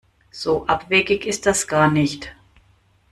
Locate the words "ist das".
1.27-1.67